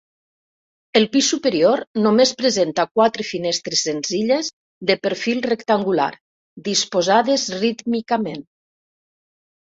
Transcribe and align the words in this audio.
El 0.99 1.03
pis 1.15 1.25
superior 1.31 1.81
només 2.05 2.31
presenta 2.39 2.85
quatre 2.99 3.25
finestres 3.31 3.83
senzilles 3.89 4.49
de 4.91 4.95
perfil 5.03 5.41
rectangular, 5.49 6.07
disposades 6.69 7.45
rítmicament. 7.59 8.43